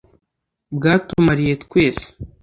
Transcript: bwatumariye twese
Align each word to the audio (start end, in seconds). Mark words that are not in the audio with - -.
bwatumariye 0.75 1.53
twese 1.63 2.05